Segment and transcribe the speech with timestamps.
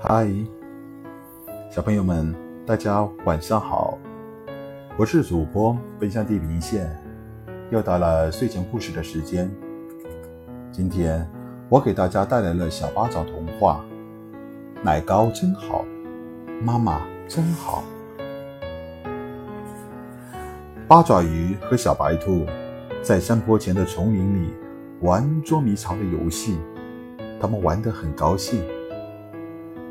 [0.00, 0.28] 嗨，
[1.70, 2.34] 小朋友们，
[2.66, 3.98] 大家晚上好！
[4.96, 6.90] 我是主播奔向地平线，
[7.70, 9.50] 又到了睡前故事的时间。
[10.70, 11.28] 今天
[11.68, 13.84] 我给大家带来了小八爪童话，
[14.82, 15.84] 奶糕真好，
[16.62, 17.82] 妈妈真好。
[20.86, 22.46] 八爪鱼和小白兔
[23.02, 24.54] 在山坡前的丛林里
[25.00, 26.58] 玩捉迷藏的游戏，
[27.40, 28.62] 他们玩得很高兴。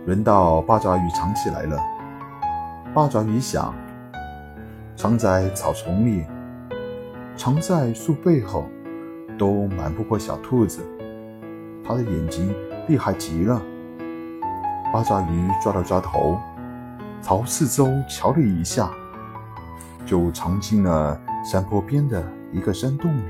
[0.08, 1.78] 轮到八爪鱼藏起来了。
[2.94, 3.76] 八爪鱼想：
[4.96, 6.26] 藏在草丛里，
[7.36, 8.64] 藏在树背后，
[9.38, 10.80] 都瞒不过小兔子。
[11.84, 12.56] 它的眼睛
[12.88, 13.62] 厉害极了。
[14.94, 16.40] 八爪鱼抓了抓头，
[17.22, 18.90] 朝四周瞧了一下，
[20.06, 23.22] 就藏进了山坡边的一个山洞里。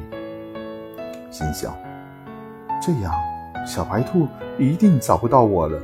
[1.31, 1.73] 心想：
[2.80, 3.12] 这样，
[3.66, 4.28] 小白兔
[4.59, 5.81] 一定找不到我了。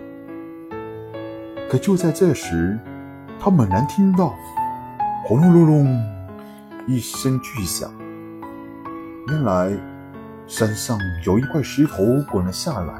[1.73, 2.77] 可就在这时，
[3.39, 4.35] 他猛然听到
[5.25, 6.03] “轰隆隆隆”
[6.85, 7.91] 一声巨响。
[9.29, 9.71] 原来
[10.45, 12.93] 山上有一块石头滚了下来，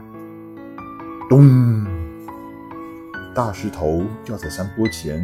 [1.29, 1.85] 咚！
[3.35, 5.23] 大石头掉在山坡前，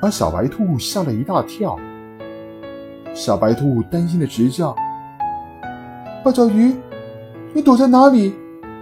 [0.00, 1.76] 把小白兔吓了一大跳。
[3.12, 4.76] 小白兔担心的直叫
[6.22, 6.76] ：“八爪鱼，
[7.52, 8.32] 你躲在哪里？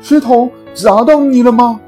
[0.03, 1.81] 石头砸到你了吗？”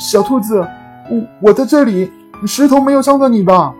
[0.00, 0.66] 小兔子，
[1.10, 2.10] 我我在这里，
[2.46, 3.74] 石头没有伤到你吧？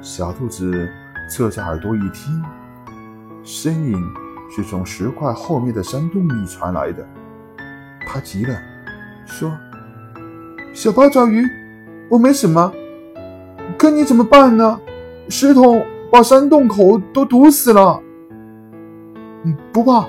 [0.00, 0.88] 小兔子
[1.30, 2.42] 侧着耳朵一听，
[3.44, 3.94] 声音
[4.50, 7.06] 是从石块后面的山洞里传来的。
[8.06, 8.58] 他急了，
[9.26, 9.52] 说
[10.72, 11.46] ：“小八爪鱼，
[12.08, 12.72] 我没什么，
[13.76, 14.80] 可你怎么办呢？
[15.28, 18.00] 石头把山洞口都堵死了。
[19.44, 20.06] ”“嗯，不怕，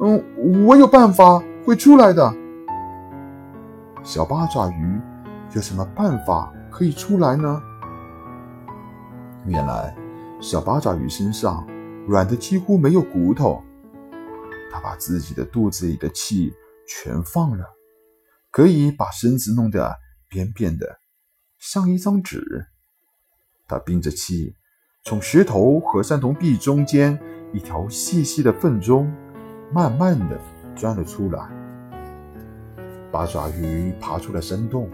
[0.00, 0.22] 嗯，
[0.66, 2.30] 我有办法会出来的。”
[4.02, 5.00] 小八爪鱼
[5.54, 7.62] 有什么办法可以出来呢？
[9.46, 9.94] 原来，
[10.40, 11.66] 小八爪鱼身上
[12.06, 13.62] 软的几乎没有骨头，
[14.72, 16.52] 它把自己的肚子里的气
[16.86, 17.64] 全放了，
[18.50, 21.00] 可以把身子弄得扁扁的，
[21.58, 22.68] 像一张纸。
[23.68, 24.56] 它憋着气，
[25.04, 27.20] 从石头和山洞壁中间
[27.52, 29.12] 一条细细的缝中，
[29.72, 30.40] 慢慢的
[30.74, 31.59] 钻了出来。
[33.10, 34.88] 八爪鱼爬出了山洞，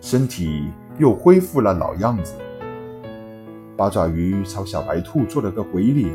[0.00, 2.34] 身体又恢复了老样子。
[3.76, 6.10] 八爪鱼朝小白兔做了个鬼脸，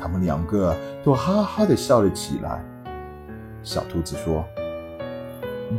[0.00, 2.64] 他们两个都哈哈的笑了起来。
[3.62, 4.42] 小兔子说：“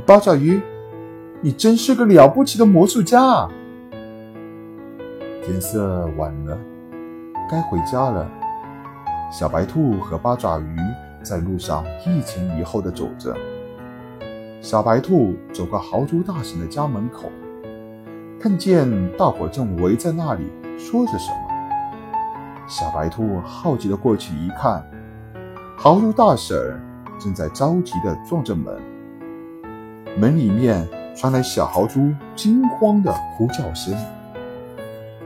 [0.06, 0.62] 八爪鱼，
[1.42, 3.50] 你真是个了不起的魔术家。”
[5.44, 6.56] 天色晚了，
[7.50, 8.30] 该回家了。
[9.32, 10.78] 小白兔和八爪鱼
[11.24, 13.36] 在路上一前一后的走着。
[14.64, 17.30] 小白兔走过豪猪大婶的家门口，
[18.40, 22.66] 看见大伙正围在那里说着什么。
[22.66, 24.82] 小白兔好奇的过去一看，
[25.78, 26.82] 豪猪大婶
[27.20, 28.74] 正在着急的撞着门，
[30.18, 33.94] 门里面传来小豪猪惊慌的呼叫声。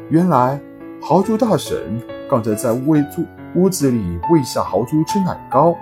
[0.10, 0.60] 原来
[1.00, 3.24] 豪猪大婶刚才在喂猪
[3.54, 5.76] 屋子里喂小豪猪吃奶糕，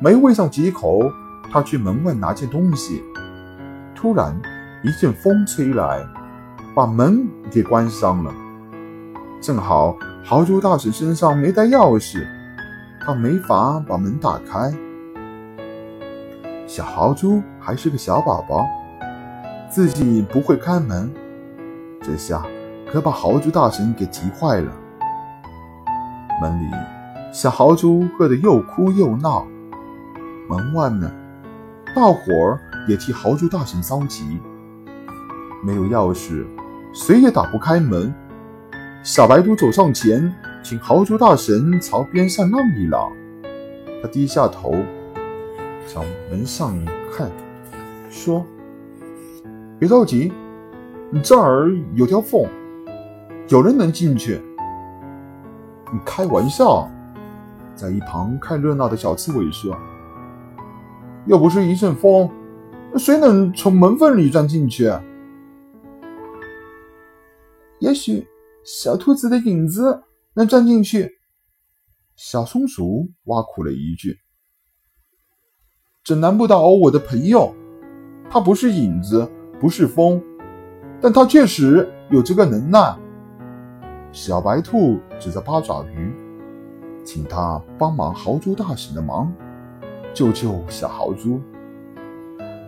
[0.00, 1.02] 没喂上几口。
[1.52, 3.04] 他去门外拿件东西，
[3.94, 4.34] 突然
[4.82, 6.02] 一阵风吹来，
[6.74, 8.32] 把门给关上了。
[9.38, 12.26] 正好豪猪大婶身上没带钥匙，
[13.04, 14.72] 他没法把门打开。
[16.66, 18.66] 小豪猪还是个小宝宝，
[19.68, 21.12] 自己不会开门，
[22.00, 22.42] 这下
[22.90, 24.72] 可把豪猪大婶给急坏了。
[26.40, 26.70] 门里，
[27.30, 29.46] 小豪猪饿得又哭又闹，
[30.48, 31.12] 门外呢？
[31.94, 32.58] 大伙儿
[32.88, 34.40] 也替豪猪大婶着急，
[35.62, 36.46] 没有钥匙，
[36.94, 38.12] 谁也打不开门。
[39.02, 43.12] 小白兔走上前，请豪猪大婶朝边上让一让。
[44.02, 44.74] 他低下头，
[45.86, 46.74] 朝门上
[47.14, 47.30] 看，
[48.08, 48.42] 说
[49.78, 50.32] ：“别着急，
[51.10, 52.46] 你这儿有条缝，
[53.48, 54.40] 有人能进去。”
[55.92, 56.90] 你开玩笑，
[57.76, 59.76] 在一旁看热闹的小刺猬说。
[61.26, 62.30] 又不是一阵风，
[62.96, 64.92] 谁能从门缝里钻进去？
[67.78, 68.26] 也许
[68.64, 70.02] 小兔子的影子
[70.34, 71.18] 能钻进去。
[72.16, 74.18] 小松鼠挖苦了一句
[76.04, 77.54] ：“这难不倒我的朋友，
[78.30, 79.28] 他不是影子，
[79.60, 80.22] 不是风，
[81.00, 82.96] 但他确实有这个能耐。”
[84.12, 86.12] 小白兔指着八爪鱼，
[87.02, 89.32] 请他帮忙豪猪大婶的忙。
[90.14, 91.40] 救救小豪猪！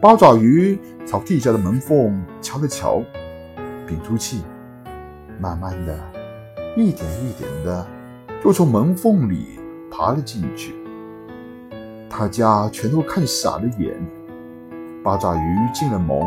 [0.01, 3.03] 八爪鱼朝地下的门缝瞧了瞧，
[3.87, 4.43] 屏住气，
[5.41, 5.99] 慢慢的，
[6.77, 7.87] 一点一点的，
[8.43, 9.59] 就从门缝里
[9.91, 10.75] 爬了进去。
[12.09, 13.95] 大家全都看傻了眼。
[15.03, 16.19] 八爪鱼进了门，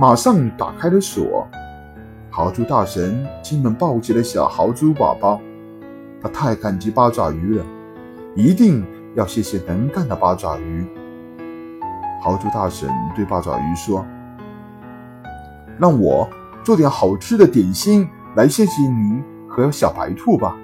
[0.00, 1.46] 马上打开了锁。
[2.30, 5.40] 豪猪大神进门抱起了小豪猪宝宝，
[6.22, 7.64] 他太感激八爪鱼了，
[8.34, 8.84] 一定
[9.14, 10.86] 要谢谢能干的八爪鱼。
[12.22, 14.04] 豪猪大婶对八爪鱼说
[15.78, 16.28] ：“让我
[16.62, 20.54] 做点好吃的点心来谢谢你和小白兔吧。”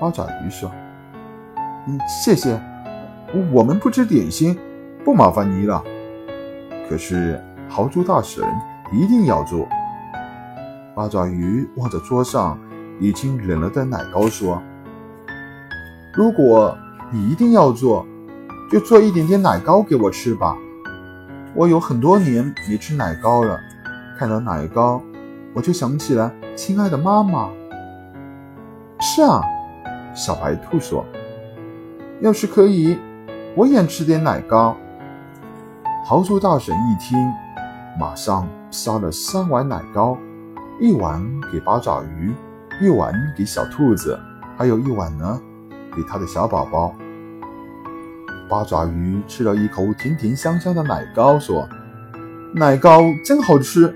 [0.00, 0.70] 八爪鱼说
[1.88, 2.60] ：“嗯，谢谢，
[3.52, 4.56] 我们不吃点心，
[5.04, 5.82] 不麻烦你了。
[6.88, 8.44] 可是豪猪大婶
[8.92, 9.66] 一定要做。”
[10.94, 12.58] 八爪鱼望着桌上
[13.00, 14.62] 已经冷了的奶糕说
[16.14, 16.78] ：“如果
[17.10, 18.06] 你一定要做。”
[18.70, 20.54] 就做一点点奶糕给我吃吧，
[21.54, 23.58] 我有很多年没吃奶糕了。
[24.18, 25.00] 看到奶糕，
[25.54, 27.48] 我就想起了亲爱的妈妈。
[29.00, 29.40] 是啊，
[30.14, 31.02] 小白兔说
[32.20, 32.98] ：“要是可以，
[33.56, 34.76] 我也吃点奶糕。”
[36.04, 37.16] 豪猪大婶一听，
[37.98, 40.18] 马上烧了三碗奶糕，
[40.78, 42.34] 一碗给八爪鱼，
[42.82, 44.20] 一碗给小兔子，
[44.58, 45.40] 还有一碗呢，
[45.96, 46.94] 给他的小宝宝。
[48.48, 51.68] 八爪鱼吃了一口甜甜香香的奶糕，说
[52.54, 53.94] ：“奶糕真好吃。”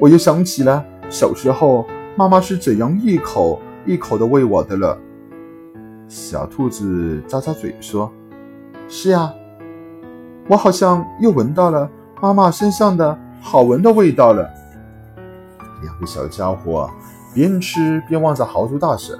[0.00, 1.86] 我又想起了小时候
[2.16, 4.98] 妈妈是怎样一口一口的喂我的了。
[6.08, 8.12] 小兔子咂咂嘴说
[8.88, 9.32] ：“是呀，
[10.48, 11.88] 我好像又闻到了
[12.20, 14.50] 妈妈身上的好闻的味道了。”
[15.82, 16.90] 两个小家伙
[17.32, 19.18] 边吃边望着豪猪大婶，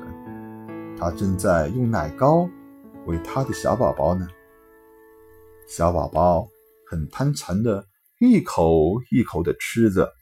[0.98, 2.48] 他正在用奶糕
[3.06, 4.26] 喂他的小宝宝呢。
[5.66, 6.46] 小宝宝
[6.88, 7.86] 很贪馋的，
[8.20, 10.12] 一口一口的吃着。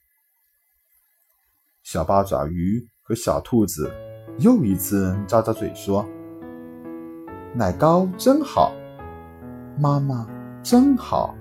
[1.83, 3.93] 小八爪鱼和小兔子
[4.39, 6.09] 又一次咂咂嘴说
[7.55, 8.73] ：“奶糕真好，
[9.79, 10.27] 妈妈
[10.63, 11.37] 真好。”